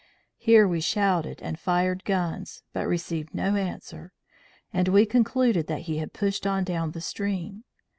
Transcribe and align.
Here 0.39 0.67
we 0.67 0.81
shouted 0.81 1.43
and 1.43 1.59
fired 1.59 2.05
guns, 2.05 2.63
but 2.73 2.87
received 2.87 3.35
no 3.35 3.55
answer; 3.55 4.13
and 4.73 4.87
we 4.87 5.05
concluded 5.05 5.67
that 5.67 5.81
he 5.81 5.97
had 5.99 6.11
pushed 6.11 6.47
on 6.47 6.63
down 6.63 6.93
the 6.93 7.01
stream. 7.01 7.65